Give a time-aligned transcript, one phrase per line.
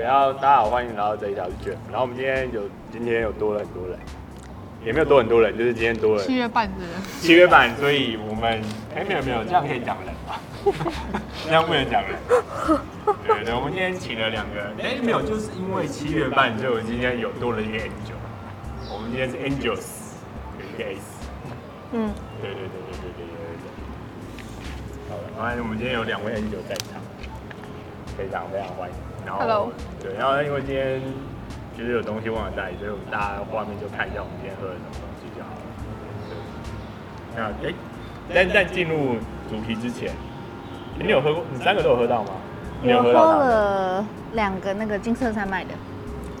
[0.00, 1.76] OK，然后大家好，欢迎来到这一条是 Jeff。
[1.90, 3.98] 然后我们今天有今天有多了很多人，
[4.84, 6.90] 也没有多很多人，就是今天多了七月半的人。
[7.20, 8.62] 七月半，所以我们
[8.96, 10.40] 哎没有没有，这样可以讲人吗？
[11.44, 12.16] 这样不能讲人。
[13.26, 18.16] 对对，我们今天请了两个，哎没有，就是因为七月半，所以我今天有多了一个 Angel。
[18.90, 20.16] 我们今天是 Angels，
[20.58, 21.28] 有一个 S。
[21.92, 23.68] 嗯，对对对对对对对对。
[25.10, 27.00] 好了，然后我们今天有两位 Angel 在场。
[28.18, 28.94] 非常非常欢迎，
[29.26, 29.72] 然后 Hello.
[30.02, 31.00] 对，然后因为今天
[31.76, 37.52] 就是有东西忘了带，所以我们大家画面就看一下我们今天喝了什么东西就好了。
[37.62, 37.74] 对，那哎，
[38.34, 39.16] 但在进入
[39.48, 40.12] 主题之前，
[40.98, 41.44] 你有喝过？
[41.52, 42.30] 你三个都有喝到吗？
[42.82, 45.70] 有喝了两个那个金色山脉的，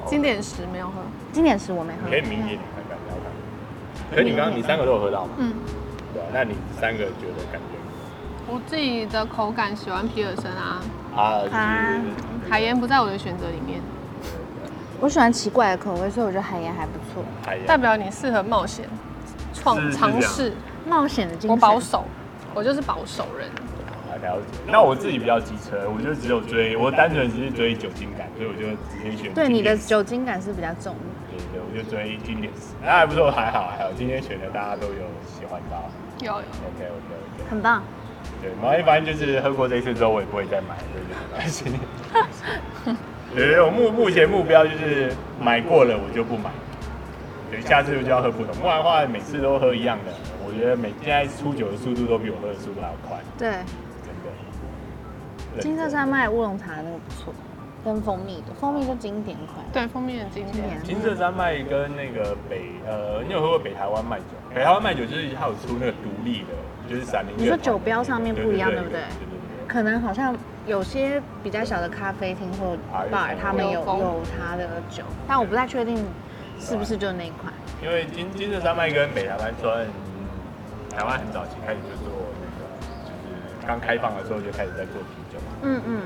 [0.06, 0.92] 经典石没有喝，
[1.32, 2.08] 经典石我没喝。
[2.08, 3.30] 可以明年看看，不要看。
[4.10, 5.32] 可是你刚刚你三个都有喝到吗？
[5.38, 5.52] 嗯。
[6.14, 7.76] 对啊，那你三个觉得感觉？
[8.48, 10.80] 我自己的口感喜欢皮尔森啊。
[11.14, 11.42] 啊，
[12.50, 13.80] 海盐不在我的选择里面。
[14.98, 17.24] 我喜欢奇怪的口味，所以我觉得海盐还不错。
[17.64, 18.86] 代表你适合冒险、
[19.54, 20.52] 创尝试、
[20.86, 21.50] 冒险的精神。
[21.50, 22.04] 我保守，
[22.52, 23.48] 我就是保守人。
[24.20, 24.58] 了解。
[24.66, 29.32] 那我自己比较机车，我就只有追，我单纯只是追酒精感，所以我就直接选。
[29.32, 30.94] 对，你的酒精感是比较重。
[31.30, 32.52] 对对，我就追经典。
[32.82, 33.90] 那还不错，还好还好。
[33.96, 35.88] 今天选的大家都有喜欢到。
[36.20, 36.38] 有有。
[36.38, 36.44] OK
[36.76, 37.48] OK OK。
[37.48, 37.82] 很棒。
[38.42, 41.14] 对，然后一般就是喝过这一次之后，我也不会再买，对对
[42.84, 42.96] 对。
[43.34, 46.50] 对，我目目前目标就是买过了我就不买，
[47.50, 50.12] 对，下次就要喝不同，不然的话每次都喝一样的，
[50.44, 53.18] 我觉得每现在出酒的速度都比我喝的速度还要快。
[53.38, 54.08] 对，真
[55.54, 55.60] 的。
[55.60, 57.32] 金色山脉乌龙茶那个不错，
[57.84, 59.64] 跟蜂蜜的，蜂蜜就经典款。
[59.72, 60.82] 对，蜂蜜的经典。
[60.82, 64.24] 金色山脉跟那个北呃，你有喝过北台湾麦酒？
[64.54, 66.48] 北台湾麦酒就是它有出那个独立的。
[66.88, 67.32] 就是闪灵。
[67.36, 69.00] 你说酒标上面不一样，对不对？
[69.68, 70.34] 可能好像
[70.66, 72.76] 有些比较小的咖啡厅或
[73.12, 76.04] bar，他们有有它的酒，但我不太确定
[76.58, 77.52] 是不是就那一款。
[77.80, 79.86] 因为金金色山脉跟北台湾算
[80.90, 82.10] 台湾很早期开始就做
[82.42, 84.94] 那个，就是刚开放的时候就开始在做
[85.62, 86.00] 嗯嗯。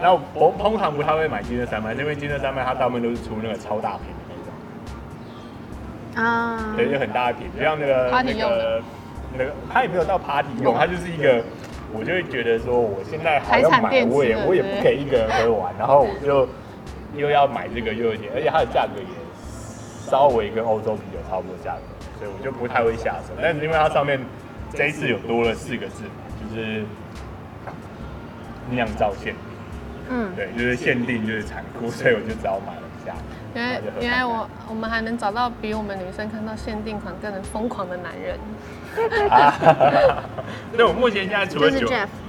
[0.00, 4.34] 然后我通常不太会买金色山脉，因为金色山脉它大部分都是出那个超大瓶的
[6.14, 6.24] 那种。
[6.24, 6.74] 啊。
[6.76, 8.82] 对，就很大瓶，就像那个 那个。
[9.36, 11.44] 那个它也没有到 party 用，它就是一个，
[11.92, 16.48] 我就会觉得说，我现在还要买，我也我也不给一个人喝完，然后我就
[17.14, 19.06] 又要买这个又有点，而且它的价格也
[20.10, 21.80] 稍微跟欧洲啤酒差不多价格，
[22.18, 23.34] 所以我就不太会下手。
[23.40, 24.18] 但是因为它上面
[24.72, 26.04] 这一次有多了四个字，
[26.40, 26.82] 就是
[28.70, 29.34] 酿造限定，
[30.10, 33.14] 嗯，对，就是限定就是残酷，所以我就只好买了一下。
[33.54, 38.38] 原来原来我我们还能找到比我们女生看到限定款更能疯狂的男人。
[40.76, 41.86] 那我目前现在除了酒，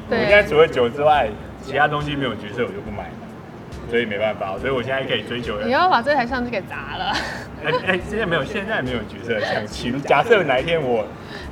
[0.09, 1.29] 我现在除了酒之外，
[1.61, 5.59] 其他东西没有角色我就不买了，所以没办法，所以我现在可以追求。
[5.61, 7.13] 你要把这台相机给砸了。
[7.65, 9.91] 哎哎，现在没有，现在没有角色相机。
[10.01, 11.05] 假设哪一天我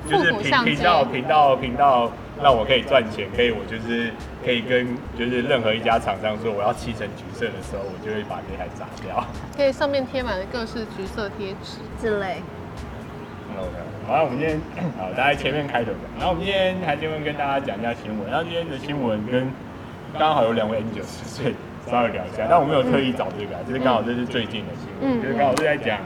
[0.10, 2.12] 就是频频道频道频道
[2.42, 4.12] 让我可以赚钱，可以我就是
[4.44, 4.88] 可以跟
[5.18, 9.26] 就是任何一家厂商说我要漆成橘色的时候，我就会把这台砸掉。
[9.56, 12.42] 可以上面贴满了各式橘色贴纸之类。
[13.58, 13.72] OK。
[14.08, 14.60] 好，我们今天
[14.98, 15.98] 好，大家前面开头的。
[16.18, 18.30] 然后我们今天还今天跟大家讲一下新闻。
[18.30, 19.52] 然后今天的新闻跟
[20.18, 21.54] 刚好有两位 Angel，所以
[21.90, 22.48] 稍微聊一下。
[22.50, 26.00] 但我没有特意找这个，就是刚好这是最近的新闻，就是刚好是在讲，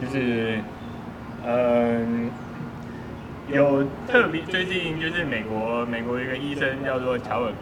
[0.00, 0.58] 就是
[1.44, 2.30] 嗯，
[3.48, 7.52] 有特别最近就是美国美国一个医生叫做乔尔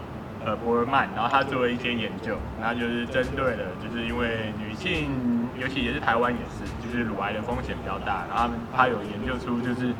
[0.45, 5.09] 呃博尔曼，然后他做了一些研究，然后就是针对了，就是因为女性。
[5.61, 8.25] 尤其也是台湾也是，就是乳癌的风险比较大。
[8.27, 9.93] 然后他们他有研究出，就是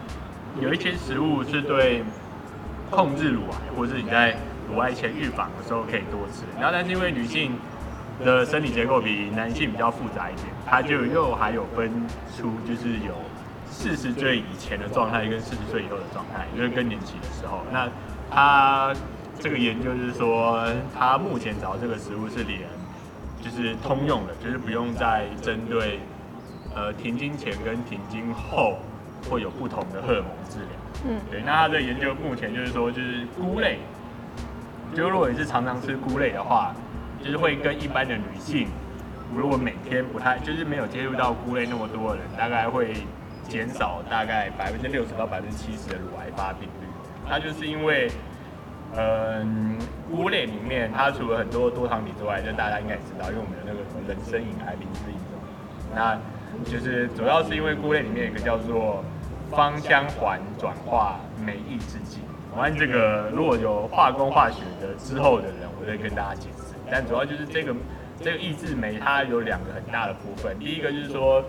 [0.59, 2.03] 有一些食物是对
[2.89, 4.35] 控制乳癌，或者是你在
[4.67, 6.43] 乳癌前预防的时候可以多吃。
[6.59, 7.51] 然后但是因为女性
[8.25, 11.91] 的生理结构比男性比较复杂一点，它就又还有分
[12.35, 13.13] 出就是有
[13.73, 17.59] 四十岁以前的状态跟四十岁以后的状态，就是更年期的时候。
[17.73, 17.89] 那
[18.31, 18.93] 他
[19.39, 20.65] 这个研究就是说，
[20.97, 22.61] 他目前找这个食物是连。
[23.43, 25.99] 就是通用的，就是不用再针对，
[26.73, 28.77] 呃，停经前跟停经后
[29.29, 30.69] 会有不同的荷尔蒙治疗。
[31.05, 31.41] 嗯，对。
[31.45, 33.79] 那他的研究目前就是说，就是菇类，
[34.95, 36.73] 就如果你是常常吃菇类的话，
[37.21, 38.69] 就是会跟一般的女性，
[39.35, 42.93] 如果每天不太，就是没有接触到菇类那么多的人，大概会
[43.47, 46.87] 减少大概百分之六十到百分之七十的乳癌发病率。
[47.27, 48.09] 它就是因为。
[48.95, 49.75] 嗯，
[50.07, 55.33] 菇类里面它除了很多多糖体之外，就大家应该也知道，因为我们的那个人参饮还名之一种。
[55.95, 56.15] 那
[56.63, 59.03] 就是主要是因为菇类里面有一个叫做
[59.49, 62.19] 芳香环转化酶抑制剂。
[62.53, 66.75] 关于这个如果有化工化学的之后的人，我再跟大家解释。
[66.91, 67.75] 但主要就是这个
[68.21, 71.43] 这个抑制酶它有两个很大的部分，第一个就是说，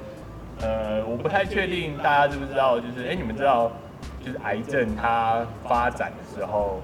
[0.60, 3.70] 呃，我不太确定大家知不知道，就是哎，你们知道，
[4.24, 6.80] 就是癌症它发展的时候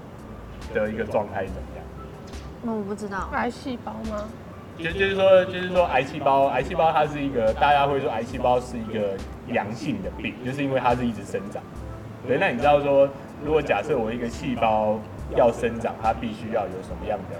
[0.75, 2.77] 的一个状态是怎么样？
[2.77, 4.25] 我不知道，癌细胞吗？
[4.79, 9.15] 就就是说，就是说，癌细胞，癌细胞它是一个，大家会说癌细胞是一个
[9.47, 11.63] 良性的病，就是因为它是一直生长。
[12.27, 13.09] 对，那你知道说，
[13.45, 14.99] 如果假设我一个细胞
[15.37, 17.37] 要生长，它必须要有什么样的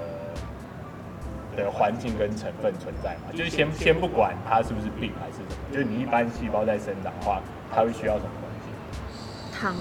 [1.65, 3.33] 的环境跟成分存在嘛？
[3.33, 7.41] 就是先先不管它是不是病还是什么，就是你一般细胞在生长的话，
[7.75, 9.59] 它会需要什么东西？
[9.59, 9.75] 糖、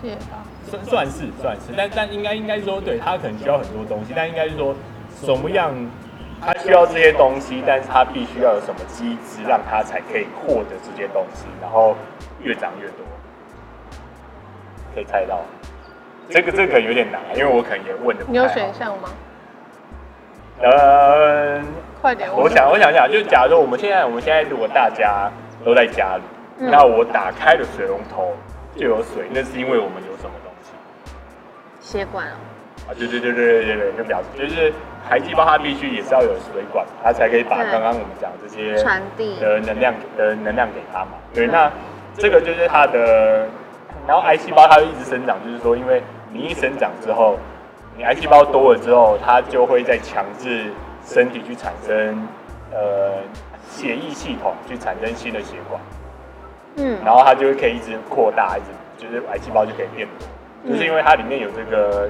[0.00, 0.44] 血吧？
[0.68, 4.74] 算算是算是，但但应该应该说，对，它可能需要很多东西，但应该是说
[5.22, 5.72] 什么样？
[6.38, 11.96] 它需要这些东西，但是它必须要有什么机制，让它才可以获得这些东西，然后
[12.42, 12.98] 越长越多。
[14.94, 15.40] 可以猜到，
[16.28, 18.24] 这个这个有点难，因为我可能也问的。
[18.28, 19.08] 你有选项吗？
[20.62, 21.64] 嗯，
[22.00, 22.28] 快点。
[22.34, 25.30] 我想，我想想，就假如说我们现在，我们现在如果大家
[25.64, 26.22] 都在家里，
[26.60, 28.34] 嗯、那我打开了水龙头
[28.74, 30.70] 就有水，那是因为我们有什么东西？
[31.80, 32.36] 血管哦
[32.88, 34.72] 啊，对对对对对对，就表示就是
[35.10, 41.12] 癌细胞它必须也是要有水管，它才可以把刚刚我们讲这些传递的能量的能量给它嘛。
[41.34, 41.70] 对，那
[42.16, 43.46] 这个就是它的，
[44.06, 46.02] 然后癌细胞它就一直生长，就是说因为
[46.32, 47.38] 你一生长之后，
[47.96, 50.70] 你癌细胞多了之后，它就会在强制
[51.04, 52.16] 身体去产生
[52.72, 53.14] 呃
[53.68, 55.80] 血液系统去产生新的血管，
[56.76, 62.08] 嗯，然后它就会可以一直扩大，一直就是癌细胞就可以变多，就是因为它里面有这个。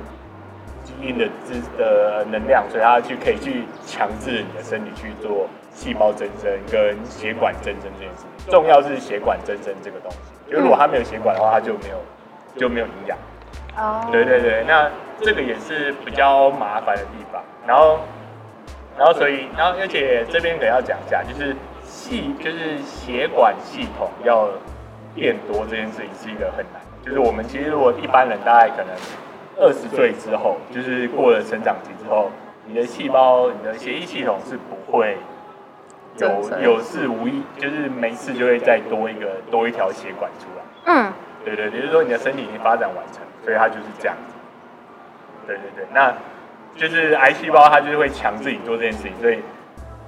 [0.87, 8.53] 基因的资的能量，所以它去可以去强制你的身体去做细胞增生跟血管增生这件事情。
[8.53, 11.97] 重要是血管增生这个东西，就如果它没有血管的话，它就没有
[12.57, 13.19] 就没有营养。
[13.77, 14.89] 哦，对对对，那
[15.21, 17.43] 这个也是比较麻烦的地方。
[17.67, 17.99] 然后，
[18.97, 21.55] 然后所以，然后而且这边可要讲一下，就是
[21.85, 24.49] 细就是血管系统要
[25.15, 26.81] 变多这件事情是一个很难。
[27.05, 28.95] 就是我们其实如果一般人大概可能。
[29.59, 32.31] 二十岁之后，就是过了成长期之后，
[32.67, 35.17] 你的细胞、你的血液系统是不会
[36.19, 36.29] 有
[36.61, 40.63] 有事无意，就是没事就会再多一个多一条血管出来。
[40.85, 41.11] 嗯，
[41.43, 44.36] 对对，也就是说你的身体已经发展完成，所以它就是这样子。
[45.47, 46.13] 对对对，那
[46.77, 49.41] 就是癌细胞它就是会强制你做这件事情，所以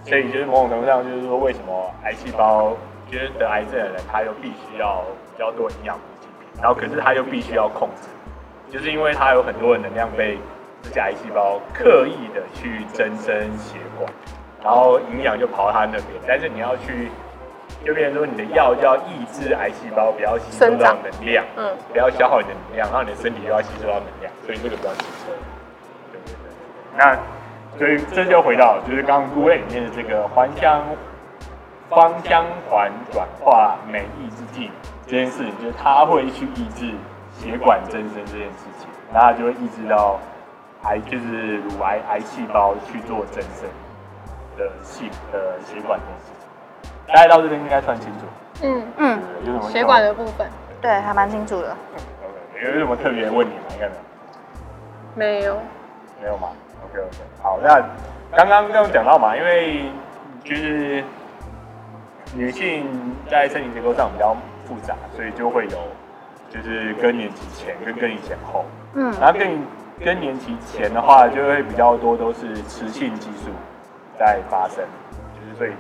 [0.05, 2.77] 所以就是某种程度上就是说，为什么癌细胞
[3.11, 8.09] 就是得癌症的人，他又必须要比较多营养补给品，然后可是他又必须要控制。
[8.71, 10.37] 就是因为他有很多的能量被
[10.83, 14.13] 这些癌细胞刻意的去增生血管，
[14.63, 17.09] 然后营养就跑到他那边，但是你要去，
[17.85, 25.35] 就变成说你的药就要抑制癌细胞不要吸收到能量，嗯，不要消耗你的能量，然后你的身体又要吸收到能量，所以这个比较奇怪。
[26.13, 26.97] 对对对。
[26.97, 27.17] 那
[27.79, 30.83] 所以这就回到就是刚刚顾问里面的这个环香
[31.89, 34.71] 芳香环转化酶抑制剂
[35.07, 36.93] 这件事情，就是它会去抑制。
[37.41, 40.19] 血管增生这件事情，然后就会抑制到
[40.83, 43.69] 癌，就是乳癌癌细胞去做增生
[44.57, 46.38] 的细的血管这件事情。
[47.09, 48.27] 大家到这边应该算清楚。
[48.63, 49.21] 嗯嗯。
[49.45, 50.47] 有什么血管的部分？
[50.81, 51.77] 对，还蛮清楚的。
[52.53, 53.65] OK，有什么特别问题吗？
[53.75, 53.89] 应该
[55.15, 55.43] 没有。
[55.43, 55.61] 没有。
[56.23, 56.49] 没有吗
[56.85, 57.17] ？OK OK。
[57.43, 57.81] 好，那
[58.37, 59.91] 刚刚刚讲到嘛，因为
[60.45, 61.03] 就是
[62.35, 62.87] 女性
[63.31, 64.37] 在身体结构上比较
[64.67, 65.79] 复杂，所以就会有。
[66.51, 69.63] 就是更年期前跟更年期前后，嗯，然后更
[70.03, 73.51] 更年期前的话，就会比较多都是雌性激素
[74.19, 74.83] 在发生，
[75.35, 75.73] 就是所以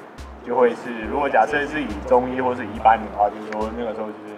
[0.49, 4.35] 就会是，如果假设是以中医或是以一般的话，就是说那个时候就是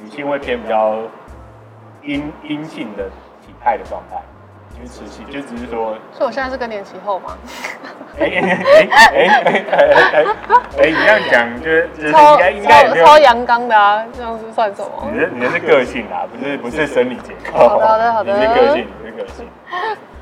[0.00, 0.96] 女性会偏比较
[2.02, 3.02] 阴阴性的
[3.44, 4.22] 体态的状态。
[4.70, 7.36] 就是持续就只是说，所以我现在是更年期后吗？
[8.20, 9.28] 哎哎哎哎
[10.12, 10.24] 哎
[10.78, 15.10] 哎，你这样讲就是就是应该应该超阳刚的啊，这样是算什么？
[15.12, 17.58] 你的你的是个性啊，不是不是生理结构。
[17.58, 19.48] 好的好的好的，你是个性，你是个性。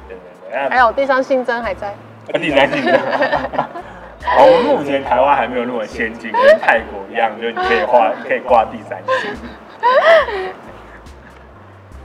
[0.08, 1.92] 对对对，还有第三性征还在。
[2.32, 2.98] 第三性征。
[4.26, 9.34] 好，我们目前台湾还没有那么先进，跟泰国一样，就是你可以挂可以挂第三性。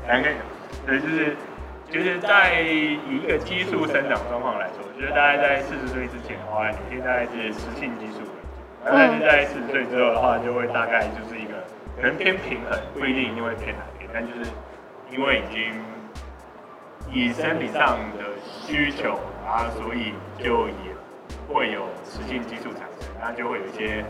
[0.08, 0.30] 两个，
[0.86, 1.36] 对，就是。
[1.92, 8.24] 就是在以一个激素生长状况来说，我觉得大概在四十岁之前的话，女性大概是雌性激素；
[8.86, 11.51] 但是在四十岁之后的话，就会大概就是一个
[11.98, 14.50] 可能偏平衡，不一定一定会偏哪边，但就是
[15.12, 15.84] 因为已经
[17.12, 20.96] 以生理上的需求啊，所以就也
[21.53, 24.03] 会有雌性激素产生，然后就会有一些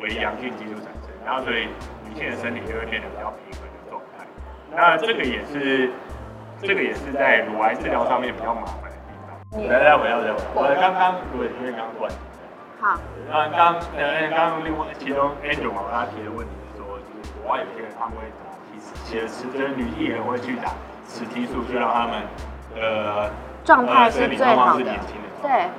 [0.00, 1.68] 微阳性激素产生，然后所以
[2.08, 4.26] 女性的身体就会变得比较平衡的状态。
[4.74, 5.90] 那这个也是。
[6.60, 9.68] 这个也是在乳癌治疗上面比较麻烦的地方。
[9.68, 12.10] 来来回到这，我刚刚，对，因为刚刚断。
[12.80, 12.98] 好。
[13.30, 18.50] 那刚呃刚刚另外其中 Angel 嘛，他提的问题是说，就是国外有些人他们会打
[19.06, 20.72] 其实雌就是女艺人会去打
[21.06, 22.22] 雌激素，就让他们
[22.74, 23.30] 呃
[23.64, 24.84] 状态是最好的。
[25.40, 25.70] 对。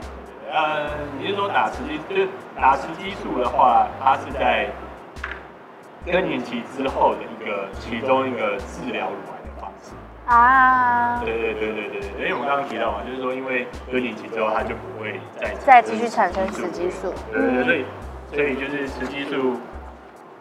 [0.52, 0.90] 呃，
[1.20, 4.68] 你是说打雌激就是打雌激素的话，它是在
[6.06, 9.94] 更年期之后的一个其中一个治疗乳癌的方式
[10.26, 11.22] 啊。
[11.24, 17.14] 对对对对对对，因为我们刚刚提到嘛，就是说因为更年期之后，它就不会再再继续产生雌激素。
[17.32, 17.86] 对对对，所以
[18.34, 19.56] 所以就是雌激素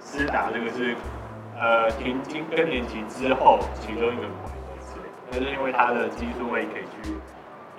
[0.01, 0.97] 施打这个是
[1.61, 7.13] 呃停经更年期之后其中一个乳癌的治疗，那是因为它的激素会可以去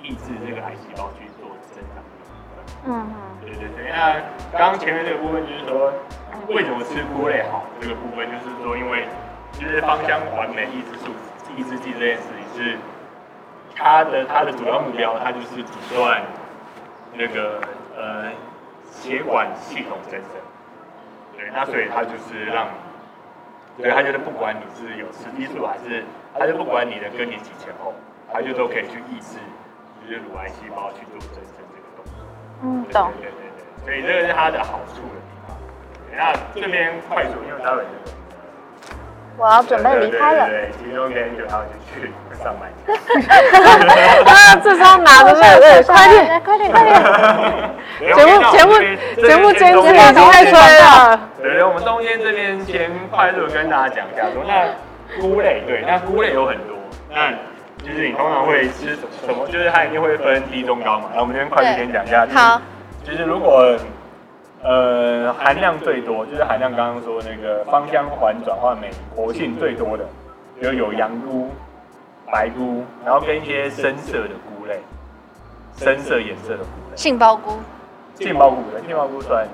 [0.04, 1.28] 抑制这个癌细胞去。
[2.86, 3.08] 嗯，
[3.42, 4.14] 对对对，那
[4.58, 5.94] 刚刚前面这个部分就是说，
[6.48, 7.66] 为什么吃菇类好？
[7.82, 9.06] 这个部分就是说，因为
[9.54, 11.12] 就是芳香环酶抑制素、
[11.58, 12.78] 抑制剂这件事情是
[13.76, 16.22] 它的它的主要目标，它就是阻断
[17.14, 17.62] 那个
[17.98, 18.32] 呃
[18.90, 20.30] 血管系统增生。
[21.36, 22.68] 对，那所以它就是让，
[23.78, 26.04] 对它就是不管你是有雌激素还是，
[26.38, 27.94] 它就不管你的更年期前后，
[28.32, 29.38] 它就都可以去抑制
[30.02, 31.59] 就是乳癌细胞去做增生。
[32.62, 33.12] 嗯，懂。
[33.22, 33.32] 对对
[33.86, 35.58] 对，所以这个是它的好处的地方。
[36.16, 37.82] 那这边快速，因为待会
[39.38, 40.48] 我要准备离开了。
[40.52, 42.12] 对，其中跟有他就去
[42.44, 42.70] 上班。
[44.26, 46.94] 啊，这时候拿着这个，快点，快点，快点。
[48.16, 48.72] 节目节目
[49.26, 51.30] 节目监制已经在催了。
[51.42, 54.68] 对对，我们中间这边先快速跟大家讲一下，说那
[55.22, 56.76] 菇类，对，那菇类有很多，
[57.10, 57.34] 那。
[57.90, 59.48] 就是你通常会吃什么？
[59.48, 61.10] 就是它一定会分低、中、高嘛。
[61.16, 62.28] 那我们这边快速先讲一下。
[62.32, 62.62] 好。
[63.04, 63.76] 就是如果
[64.62, 70.06] 呃含量最多，就是含量刚刚说那个芳香环转换酶活性最多的，
[70.62, 71.50] 就有羊菇、
[72.32, 74.80] 白菇，然后跟一些深色的菇类，
[75.76, 76.96] 深色颜色的菇类。
[76.96, 77.58] 杏鲍菇。
[78.16, 79.48] 杏鲍菇的杏鲍菇算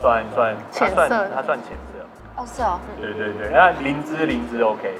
[0.00, 2.06] 算算浅色，它算浅色。
[2.36, 2.78] 哦，是哦。
[3.00, 4.94] 对对对，那灵芝灵芝 OK。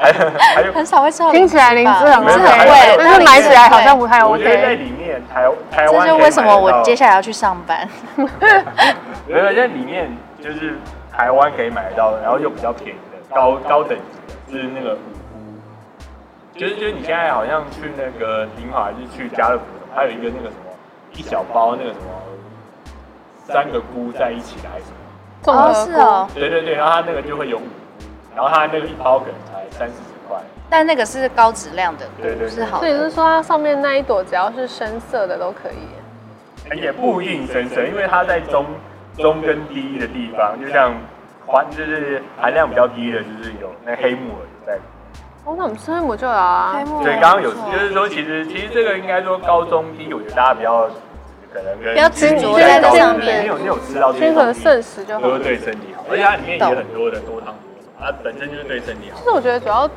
[0.00, 4.32] 还有很少会吃到，听起来灵芝很是很贵，但是买起来好像不太 OK。
[4.32, 7.86] 我觉得在里面台台湾，这就为什么我接下来要去上班。
[9.28, 10.10] 没有，在里面
[10.42, 10.78] 就是
[11.12, 14.98] 台湾可以买得到，然后又比较便宜的高高等级的，就是那个五
[15.34, 19.64] 菇，就是就是你现在好像去那个鼎好还是去家乐福，
[19.94, 20.72] 还有一个那个什么
[21.12, 22.06] 一小包那个什么
[23.46, 25.52] 三个菇在一起的还是什么？
[25.52, 26.28] 哦，是哦。
[26.34, 27.66] 对对对，然后它那个就会有五菇，
[28.40, 29.34] 然后它那个一包可能。
[29.72, 30.36] 三四十块，
[30.68, 32.80] 但那个是高质量的，对对，是好。
[32.80, 38.66] 所以是说它上面那一朵只要是深色的都可以，也不一定深色，因为它在中
[39.16, 40.92] 中跟低的地方，就像
[41.46, 44.74] 环就是含量比较低的，就是有那黑木耳在。
[45.44, 46.74] 哦，那我们吃黑木耳就有啊。
[46.76, 47.04] 黑木耳。
[47.04, 50.90] 对，刚刚有，就是说其实其实这个应该说高中低，我觉得大家比较
[51.54, 57.54] 可能跟比较执着在上面，你有你有吃到这些均衡摄食就好，都对身体好，而且它里面也有很多的多糖。
[58.00, 59.18] 它本身就是对身体好。
[59.18, 59.88] 其实我觉得主要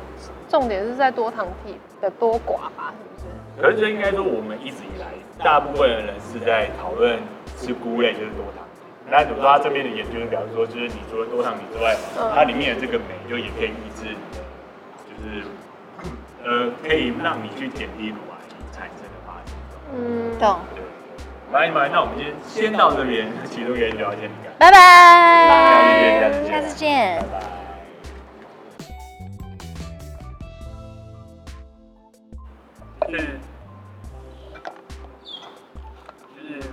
[0.48, 3.62] 重点是在多糖体的多寡吧，是不是？
[3.62, 5.06] 可是这应该说我们一直以来
[5.42, 7.18] 大部分的人是在讨论
[7.58, 8.80] 吃菇类就是多糖体。
[9.10, 11.94] 那比如说他这边的研究，表示说，就是你除了多糖体之外，
[12.34, 14.42] 它里面的这个酶就也可以抑制你的，
[15.08, 15.44] 就是
[16.44, 18.36] 呃可以让你去减低乳癌
[18.72, 19.54] 产生的发生。
[19.94, 20.58] 嗯，懂。
[20.74, 20.82] 对。
[21.52, 24.50] 来来，那我们今天先到这边，其中原因就要先离开。
[24.58, 26.32] 拜拜。
[26.48, 27.18] 下次见。
[27.20, 27.53] 拜拜。
[33.10, 33.38] 是，
[36.34, 36.68] 就是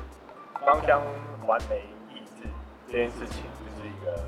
[0.66, 1.02] 芳香
[1.46, 2.48] 环酶抑制
[2.88, 4.24] 这件事情，就是一个，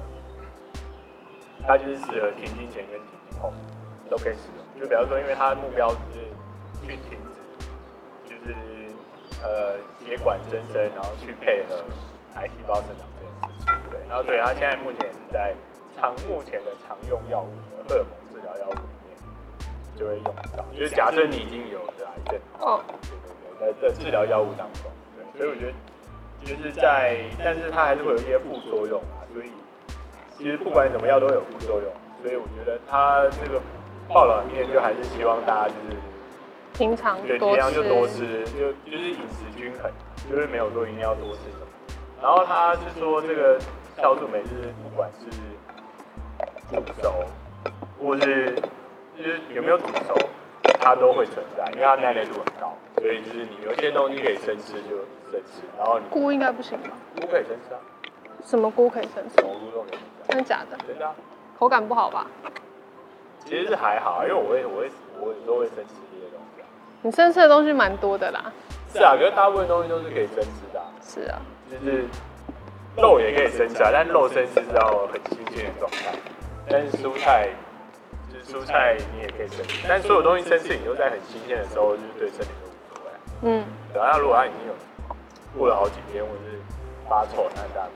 [1.66, 3.54] 它就是适合停经前跟停经后
[4.10, 4.82] 都可以使用。
[4.82, 5.96] 就比方说，因为它的目标是
[6.86, 7.66] 去停止，
[8.26, 8.54] 就是
[9.42, 11.84] 呃血管增生，然后去配合
[12.36, 13.90] 癌细胞生长这件事情。
[13.90, 15.56] 对，然后对，它现在目前是在
[15.96, 17.50] 常目前的常用药物
[17.88, 18.23] 荷尔蒙。
[19.98, 20.24] 就会用
[20.58, 22.82] 到，就是假设你已经有了癌症，哦，
[23.60, 25.74] 对对对，在治疗药物当中，对，所以我觉得
[26.44, 29.52] 就是在，但是它还是会有一些副作用啊，所以
[30.38, 33.62] 其实不管怎么药都有副作用，所以我觉得它这个
[34.08, 35.98] 报道里面就还是希望大家就是
[36.74, 39.92] 平常对，平常就多吃，就就是饮食均衡，
[40.30, 41.68] 就是没有说一定要多吃什么。
[42.22, 43.60] 然后他是说这个
[43.98, 45.26] 酵素酶是不管是
[46.72, 47.26] 煮熟
[48.02, 48.56] 或是。
[49.18, 50.16] 就是有没有煮熟，
[50.80, 54.98] 它都会存在，因为它耐热度很高，所以就是你有些东西可以生吃就
[55.32, 56.90] 生吃，然后你菇应该不行吧？
[57.20, 57.80] 菇可以生吃啊。
[58.44, 59.42] 什么菇可以生吃？
[59.42, 60.28] 菇都可以生吃。
[60.30, 60.78] 真的假的？
[60.88, 61.16] 真的啊。
[61.58, 62.28] 口感不好吧？
[63.46, 66.64] 其实是还好，因为我会我会我有时候会生吃这些东西。
[67.02, 68.52] 你生吃的东西蛮多的啦。
[68.92, 70.82] 是啊，可是大部分东西都是可以生吃的。
[71.02, 71.40] 是啊。
[71.70, 72.06] 就是
[72.98, 76.14] 肉也可以生吃啊，但肉生吃是要很新鲜的状态。
[76.70, 77.63] 但是蔬菜，就是
[78.46, 83.12] 蔬菜你也可以生吃，但所有东西生吃，你都在很新鲜的时候，就是对身体都无所谓。
[83.44, 83.66] 嗯。
[83.94, 84.74] 然后如果它已经有
[85.58, 86.60] 过了好几天，或者是
[87.10, 87.90] 发臭，那大家。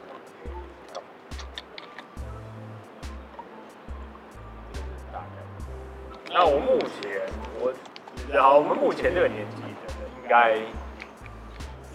[6.30, 7.22] 那我目前，
[7.60, 7.74] 我，
[8.32, 9.68] 然后我们目前这个年纪的
[10.00, 10.56] 人，应该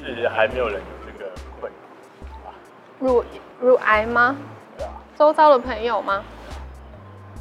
[0.04, 1.30] 是还没有人有这个
[1.60, 2.54] 困扰吧？
[2.98, 3.24] 乳
[3.60, 4.34] 乳癌吗？
[4.76, 4.92] 对啊。
[5.16, 6.24] 周遭的朋友吗？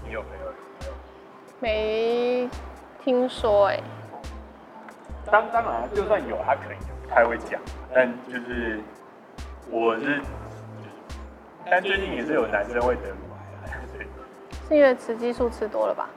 [0.05, 0.40] 你有没有？
[1.61, 2.49] 没
[3.03, 3.83] 听说哎、欸。
[5.31, 7.61] 当当然，就算有，他可能也不太会讲。
[7.93, 8.81] 但就是，
[9.69, 10.19] 我是，
[11.69, 13.17] 但最近也是有男生会得乳
[13.63, 14.07] 癌，对。
[14.67, 16.09] 是因为雌激素吃多了吧？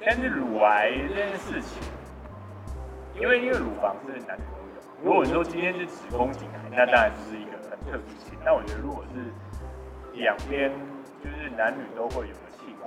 [0.00, 1.82] 但是乳癌这件事情，
[3.20, 5.04] 因为因为乳房是男女都有。
[5.04, 8.38] 如果你说今天是子宫颈癌，那当然就是一个很特殊性。
[8.42, 10.72] 但我觉得如果是两边
[11.22, 12.34] 就是男女都会有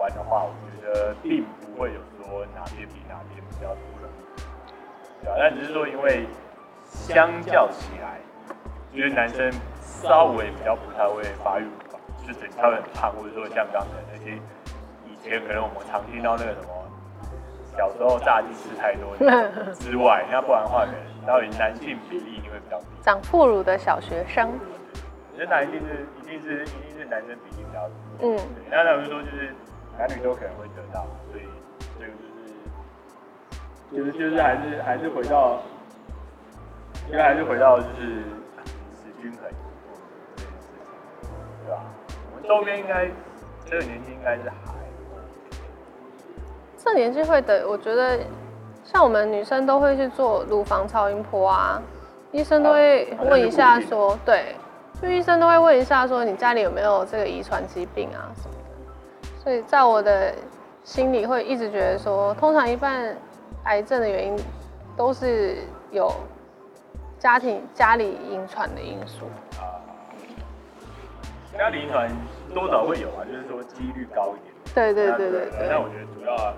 [0.07, 4.09] 的器官的话，我觉得并不会有说哪边比哪边比较多的。
[5.23, 6.25] 对啊，但只是说因为
[6.85, 8.19] 相较起来，
[8.95, 9.51] 就是男生
[9.81, 11.65] 稍微比较不太会发育
[12.25, 14.37] 就是他会很胖，或者说像刚才那些
[15.05, 16.69] 以前可能我们常听到那个什么。
[17.77, 19.15] 小时候炸鸡吃太多
[19.75, 20.85] 之外，那不然的话，
[21.25, 22.85] 到底男性比例一定会比较低。
[23.01, 24.51] 长副乳的小学生，
[25.31, 27.95] 我觉得男一定是一定是一定是男生比例比较多。
[28.21, 28.37] 嗯，
[28.69, 29.55] 那他们说就是
[29.99, 31.43] 男女都可能会得到，所以
[31.99, 32.11] 这个
[33.91, 35.59] 就是就是就是还是还是回到，
[37.11, 38.23] 应该还是回到就是饮
[38.95, 39.41] 食均衡
[40.37, 41.29] 这件事情，
[41.65, 41.83] 对吧？
[42.31, 43.09] 我们周边应该
[43.65, 44.79] 这个年纪应该是还。
[46.81, 48.17] 这年纪会的，我觉得
[48.85, 51.81] 像我们女生都会去做乳房超音波啊，
[52.31, 54.55] 医生都会问一下说，对，
[55.01, 58.48] 就医生都会问一下说，你家里有没有这个遗传疾病啊什么的。
[59.49, 60.31] 所以在我的
[60.83, 63.17] 心里会一直觉得说，通常一半
[63.63, 64.37] 癌症的原因
[64.95, 65.57] 都是
[65.89, 66.13] 有
[67.17, 69.25] 家庭家里遗传的因素。
[69.57, 69.81] 啊，
[71.57, 72.07] 家里遗传
[72.53, 74.53] 多少会有啊，就是说几率高一点。
[74.75, 75.67] 对对对对对。
[75.67, 76.53] 那我觉得主要。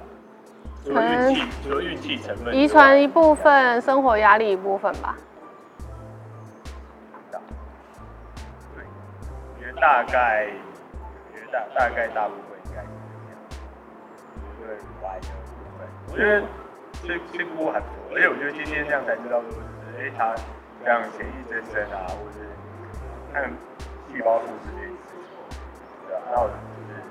[0.83, 1.33] 可能
[1.81, 5.15] 运气成分，遗传一部分，生活压力一部分吧。
[7.31, 8.83] 对，
[9.55, 10.49] 我觉得大概，
[10.99, 12.50] 我觉得大大概大部分。
[14.71, 16.41] 对，乳癌的部分，我觉得
[17.03, 20.33] 这这部很多，而且我觉得今天这样才知道说，就是哎，他
[20.85, 22.47] 像血液增生啊，或者是
[23.33, 23.51] 看
[24.07, 25.27] 细胞素这些事情，
[26.07, 26.53] 对啊，那我就
[26.87, 27.03] 是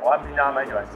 [0.00, 0.92] 我还平常蛮喜欢吃。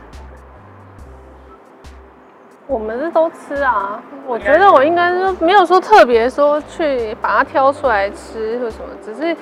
[2.68, 9.36] 我们是都吃啊，我觉得我应该说没有说特别说去把它挑出来吃或什么，只是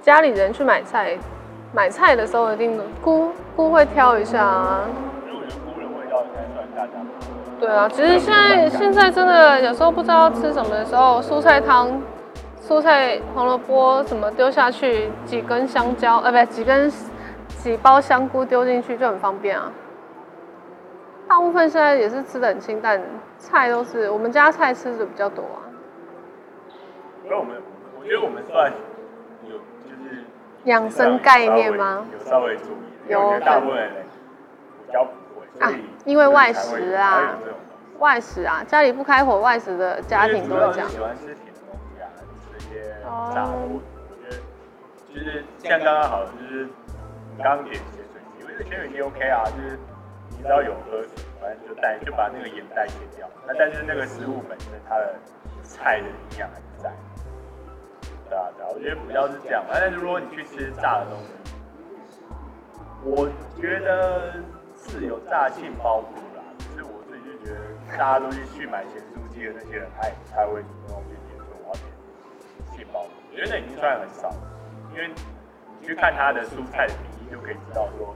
[0.00, 1.18] 家里人去买菜，
[1.74, 4.88] 买菜的时候一定菇菇会挑一下啊。
[7.60, 12.02] 对啊，其实现在现在真的有时候不知道吃什么的时候，蔬菜汤、
[12.60, 16.90] 蔬菜红萝卜什么丢下去，几根香蕉，呃，不，几根
[17.48, 19.72] 几包香菇丢进去就很方便啊。
[21.26, 23.00] 大部分现在也是吃的很清淡，
[23.38, 25.64] 菜都是我们家菜吃的比较多啊。
[27.24, 27.56] 因为我们，
[27.98, 28.70] 我觉得我们算
[29.48, 29.56] 有
[29.88, 30.24] 就是
[30.64, 32.06] 养生概念吗？
[32.12, 33.40] 有稍微注意，有。
[33.40, 33.90] 大部分人
[34.86, 35.16] 比较不会
[35.60, 35.72] 啊，
[36.04, 37.38] 因为外食啊，
[37.98, 40.88] 外食啊，家里不开火，外食的家庭都会这样。
[40.88, 42.06] 喜欢吃甜的东西啊，
[42.50, 42.96] 吃一些
[43.34, 44.42] 炸物，我觉得
[45.12, 46.68] 就是像刚刚好，就是
[47.42, 50.42] 刚点咸水鸡，我觉得咸水鸡 OK 啊，就是你。
[50.44, 51.08] 只要有喝水，
[51.40, 53.26] 反正就带就把那个盐代谢掉。
[53.46, 55.14] 那但是那个食物本身它的
[55.62, 56.92] 菜的营养还在。
[58.28, 59.64] 对啊，对啊，我觉得主要是这样。
[59.72, 61.32] 但是如果你去吃炸的东西，
[63.04, 63.26] 我
[63.58, 64.34] 觉得
[64.90, 66.42] 是有炸杏鲍菇啦。
[66.58, 71.84] 只是我自己就觉得，大家都去去买咸酥鸡的那些人，他也不太会主动去点说我要点
[72.76, 73.08] 杏鲍菇。
[73.30, 74.32] 我觉得那已经算很少，
[74.92, 75.10] 因为
[75.80, 78.14] 你去看他的蔬菜的比例，就可以知道说。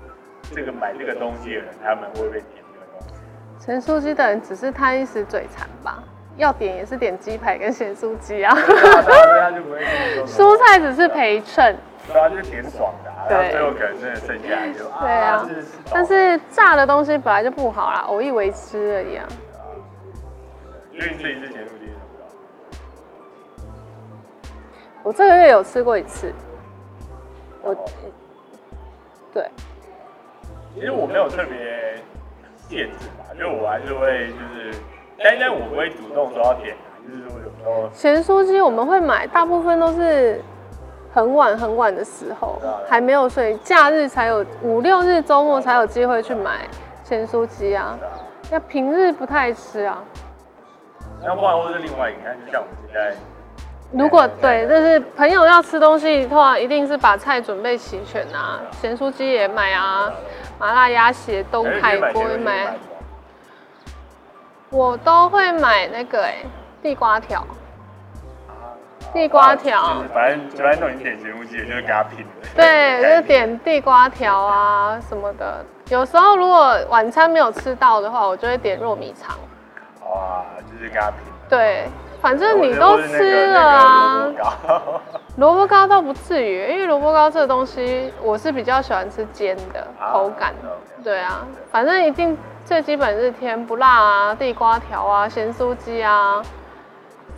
[0.51, 3.67] 这个买这个东西的人，他们会不会点这个东西？
[3.67, 6.03] 咸酥鸡的人只是贪一时嘴馋吧，
[6.39, 8.57] 要点也是点鸡排跟咸酥鸡啊。
[10.25, 11.77] 蔬菜只是陪衬。
[12.11, 15.47] 对啊，就是点爽的，啊，然后最后可能真的剩下就对啊。
[15.93, 19.27] 但是炸的东西本来就不好啦，偶一为之而已啊。
[20.91, 21.93] 所以你这一次咸酥鸡
[25.03, 26.33] 我这个月有吃过一次。
[27.63, 27.75] 我
[29.33, 29.49] 对。
[30.75, 31.97] 其实我没有特别
[32.57, 34.81] 限制吧，就我还是会就是，
[35.23, 40.43] 但但我不会主动说要点就是说有时候咸酥鸡我们会买，大部分都是
[41.19, 46.61] 很晚很晚的时候，还没有睡，假日才有五六日周末才有机会去买
[47.03, 47.99] 咸酥鸡啊。
[48.53, 49.99] 那平日不太吃啊。
[51.21, 53.13] 那不然或是另外，你看，就像我们现在，
[53.91, 60.13] 如果对，就是朋友要吃东西的话，一定是把菜准备齐全啊，咸酥鸡也买啊，
[60.57, 62.77] 麻辣鸭血、东海锅也买。
[64.71, 66.47] 我都会买那个哎、欸，
[66.81, 67.45] 地瓜条。
[69.13, 70.03] 地瓜条。
[70.15, 72.25] 反正反正都已经点咸酥鸡，就是给他拼。
[72.55, 75.65] 对， 就是点地瓜条啊什么的。
[75.89, 79.37] 有时候如果晚餐没有吃到的话，我就会点糯米肠。
[80.11, 81.19] 哇，就是给他拼。
[81.49, 81.87] 对，
[82.21, 84.29] 反正你都吃了啊。
[85.37, 90.53] 萝卜糕倒不至于，因为萝卜糕这个东西，我是比较喜欢吃煎的口感。
[91.03, 92.37] 对啊，反正一定。
[92.65, 96.43] 最基本是甜不辣啊，地瓜条啊，咸酥鸡啊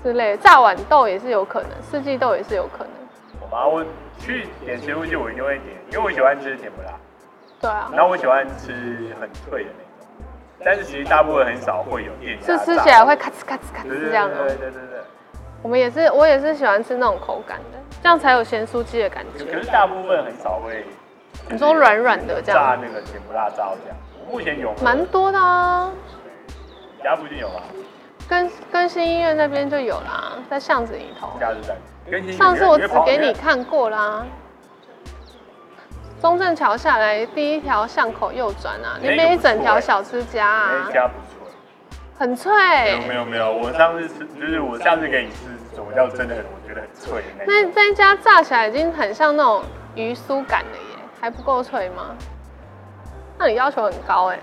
[0.03, 2.93] 之类，炸豌豆也是有可能，四季豆也是有可能。
[3.41, 3.85] 我妈，我
[4.19, 6.93] 去点咸酥鸡，我一定会点，因为我喜欢吃甜不辣。
[7.61, 7.91] 对啊。
[7.93, 10.25] 然后我喜欢吃很脆的那种，
[10.65, 12.47] 但是其实大部分很少会有店家。
[12.57, 14.37] 是吃起来会咔哧咔哧咔哧这样的。
[14.37, 14.99] 对对对对对。
[15.63, 19.45] 我们也是，我也是喜欢吃那种口感的，这样才有咸酥鸡的感觉。
[19.45, 20.85] 可是大部分很少会。
[21.51, 22.59] 你说软软的这样。
[22.59, 23.99] 炸那个甜不辣炸这样。
[24.31, 25.93] 目前有蛮多的啊，
[27.03, 27.61] 家附近有吗？
[28.31, 31.29] 跟跟新医院那边就有啦，在巷子里头。
[32.39, 34.25] 上次我只给你看过啦。
[36.23, 40.85] 中正桥下来第一条巷口右转啊，那边一整条小吃家啊。
[40.87, 41.51] 那家不错。
[42.17, 42.53] 很脆。
[42.53, 46.45] 没有没有没有，我上次吃就是我上次给你吃，什么叫真的很？
[46.45, 47.63] 我觉得很脆的那。
[47.63, 49.65] 那那家炸起来已经很像那种
[49.97, 52.15] 鱼酥感了耶，还不够脆吗？
[53.39, 54.39] 那你要求很高哎、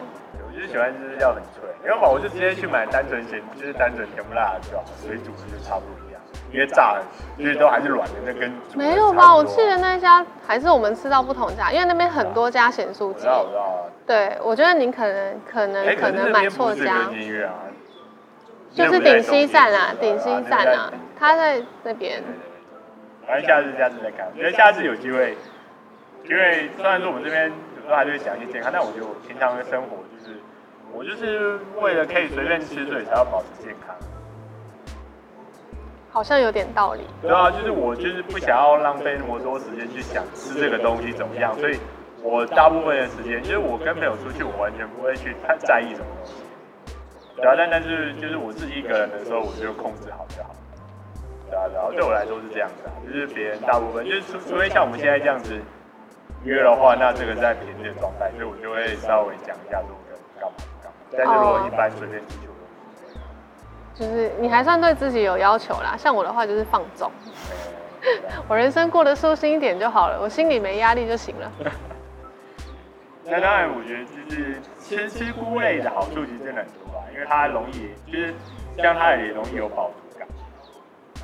[0.57, 6.19] 就是喜欢就是要很脆，没有嘛，我就直接去买单纯咸，就是单纯甜不辣的就好，水煮的就差不多一样，
[6.51, 7.03] 因为炸的
[7.37, 9.35] 就是都还是软的，那跟没有吧？
[9.35, 13.19] 我记得那一家还是我们吃到不同家，因为那边很多家咸酥鸡。
[13.19, 13.85] 我知道，我知道。
[14.07, 16.95] 对，我觉得您可能可能、欸、可能买错家。
[16.95, 17.11] 啊、
[18.73, 22.23] 就是顶溪站啊，顶溪站啊，他在那边。
[23.27, 25.37] 反正下次下次再看，我觉得下次有机会，
[26.23, 27.51] 因为虽然说我们这边。
[27.77, 30.36] 有时候还是会讲一些健康，但我觉得我平常的生活就是，
[30.93, 33.95] 我就是为了可以随便吃，所以才要保持健康。
[36.09, 37.01] 好像有点道理。
[37.21, 41.77] 对啊，就是我就是不想要浪费那么多时间去想吃这个东西怎么样，所以
[42.23, 46.33] 我大部分的时间，就是我跟朋友出去，我完全不会去太在意什么东西。
[47.35, 50.49] 对啊，但但是就是我自己一个人的时候，我就控制好就好。
[51.49, 55.53] 对啊，然后对我来说是这样子啊，就是别人大部分就是除除非像我们现在这样子。
[56.43, 60.55] 约的话，那这个在平日的状态，所以我就会稍微讲一下说干嘛干嘛。
[61.11, 62.47] 但是如果一般随便踢球，
[63.93, 65.95] 就是你还算对自己有要求啦。
[65.97, 67.11] 像我的话就是放纵，
[68.47, 71.51] 我人生过得舒心一点就好了，我心里没压力就行了。
[73.25, 78.33] 那当然，我觉得就是吃吃菇类的好处其实真的很多吧，因为它容易，就是
[78.77, 80.27] 像它也容易有饱足感。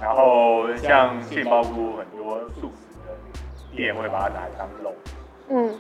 [0.02, 3.16] 然后像杏鲍菇很多素食的。
[3.76, 4.94] 店会把它拿来当肉，
[5.50, 5.76] 嗯，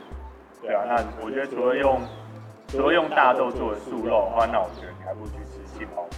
[0.64, 2.02] 对啊，那我觉得除了用
[2.74, 6.10] 除了用大豆做的素肉的话，那我觉得你还不如去吃杏鲍菇。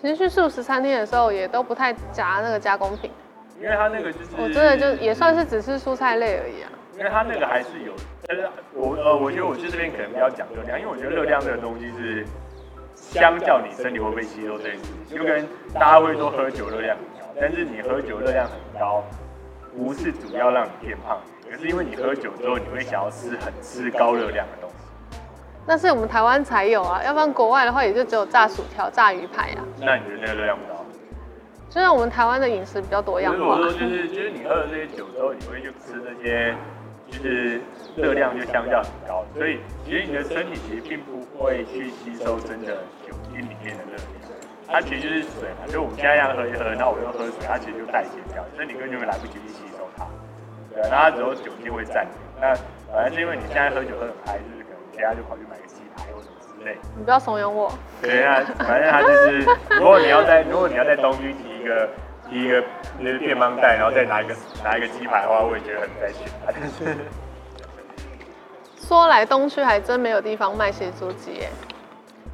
[0.00, 3.08] 其实去素食餐厅的时候，也都不太夹那个加工品，
[3.60, 6.72] 因为它那个就是我真的就也算是只吃蔬菜类而已啊。
[6.98, 7.92] 因为它那个还是有，
[8.26, 12.26] 但是我呃，我觉得我去这边可能比较讲热量，因为我觉得热量这个东西是
[12.96, 19.04] 相较你身体会不会吸收这件事情，就跟大家会说喝酒热量很高，但是你喝酒热量很高。
[19.74, 21.18] 不是主要让你变胖，
[21.50, 24.61] 而是因为你喝酒之后，你会想要吃很吃高热量的。
[25.66, 29.62] 那是我们台湾才有啊，要不然国外的话也就只有炸薯条、炸鱼排啊。
[29.78, 30.84] 那你觉得那个热量不高？
[31.70, 33.38] 虽然我们台湾的饮食比较多样化。
[33.38, 36.54] 如果说就是就是你喝了这些酒之后，你会去吃那些，
[37.08, 37.60] 就是
[37.96, 42.74] 热量就相较很高，所以其实你的身体其实并不会去吸收真的
[43.06, 44.06] 酒精里面的热量。
[44.68, 50.04] 它其实就是水嘛，就我们现在这样喝一喝，然后我又喝水，它其实就代谢掉，所以你根本就会来不及去吸收它。
[50.72, 52.18] 对，然后它只有酒精会占据。
[52.40, 52.54] 那
[52.92, 54.61] 反正是因为你现在喝酒喝很嗨，就是
[55.02, 56.78] 可能等下就跑去买个鸡排或什么之类。
[56.96, 57.72] 你不要怂恿我。
[58.00, 59.38] 对啊，反正他就是，
[59.78, 61.88] 如果你要在如果你要在东区提一个
[62.30, 62.62] 提一个
[62.98, 66.28] 那个便当袋，然后再拿一个拿一个鸡排的话，我也觉得很在线。
[68.76, 71.48] 说来东区还真没有地方卖咸酥鸡耶。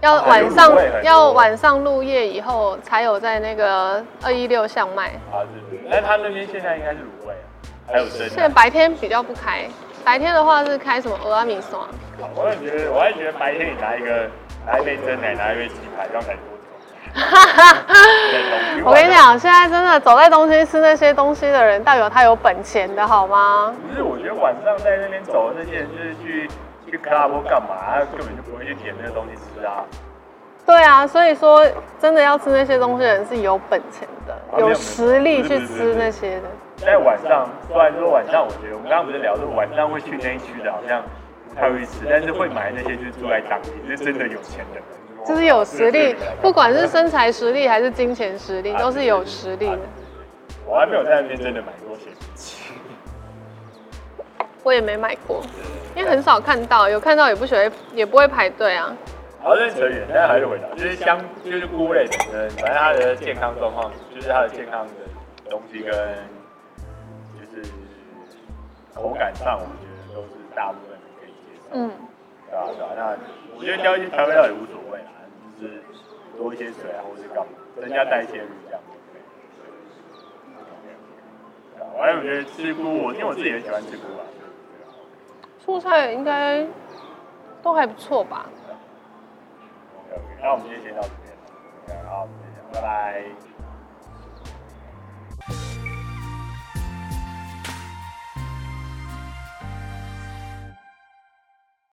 [0.00, 5.08] 要晚上要晚上入夜以后才有在那个二一六巷卖。
[5.32, 5.82] 啊，是是。
[5.88, 8.28] 那他那边现在应该是卤味啊，还有蒸。
[8.28, 9.68] 现在白天比较不开，
[10.04, 11.78] 白天的话是开什么蚵仔面线。
[12.34, 14.28] 我也觉得，我还觉得白天你拿一个
[14.66, 16.42] 拿一杯真奶，拿一杯鸡排，这样才多
[18.84, 23.74] 我跟你讲，现在真的走在东西吃那些东西的人，代表他有本钱的好吗？
[23.88, 26.48] 不是，我觉得晚上在那边走的那些人，就是去
[26.90, 27.76] 去 club 干嘛？
[27.86, 29.84] 他根本就不会去点那个东西吃啊。
[30.66, 31.66] 对啊，所以说
[31.98, 36.42] 真的要吃那些东西的人是有本钱的，啊、有实力去吃那些的。
[36.78, 41.02] 在晚上，虽然说晚上，我觉得我们刚刚不是聊说晚上会去那一区的，好像
[41.48, 44.80] 不太会吃，但是会买那些就是住在当地，就是真的有钱的。
[45.26, 49.78] 就是有实力，不管是身材实力还是金钱实力，都是有实力的。
[50.64, 52.72] 我还没有在那边真的买过显示器，
[54.62, 55.42] 我也没买过，
[55.94, 58.96] 因为很少看到，有看到也不喜欢，也不会排队啊。
[59.42, 64.92] 好，这扯远，但是还是回答，就是香，就是菇类本身，反正它的健康状况，就是它的健康的
[65.50, 66.06] 东西跟就是
[69.00, 71.70] 口感上，我觉得都是大部分人可以接受。
[71.72, 71.90] 嗯，
[72.50, 72.66] 对啊？
[72.76, 72.90] 对啊？
[72.96, 75.10] 那我觉得调一些调味料也无所谓啦。
[75.60, 75.82] 就是
[76.36, 78.80] 多一些水啊，或者是干嘛，增加代谢率这样。
[81.94, 84.22] 我还有觉得吃菇，我因为我自己很喜欢吃菇啊。
[85.64, 86.66] 蔬菜应该
[87.62, 88.46] 都还不错吧。
[89.96, 91.08] OK 那我们今天先到这
[91.86, 92.04] 边。
[92.06, 92.26] 好，
[92.72, 93.24] 拜拜。